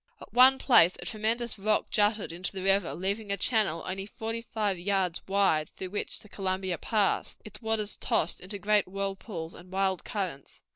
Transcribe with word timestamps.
At 0.19 0.33
one 0.33 0.57
place 0.57 0.97
a 0.99 1.05
tremendous 1.05 1.59
rock 1.59 1.91
jutted 1.91 2.31
into 2.31 2.51
the 2.53 2.63
river, 2.63 2.95
leaving 2.95 3.31
a 3.31 3.37
channel 3.37 3.83
only 3.85 4.07
forty 4.07 4.41
five 4.41 4.79
yards 4.79 5.21
wide 5.27 5.69
through 5.69 5.91
which 5.91 6.21
the 6.21 6.27
Columbia 6.27 6.79
passed, 6.79 7.39
its 7.45 7.61
waters 7.61 7.97
tossed 7.97 8.41
into 8.41 8.57
great 8.57 8.87
whirlpools 8.87 9.53
and 9.53 9.69
wild 9.71 10.03
currents. 10.03 10.63